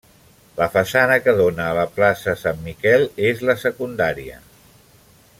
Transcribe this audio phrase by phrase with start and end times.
[0.59, 4.41] La façana que dóna a la plaça Sant Miquel és la secundària.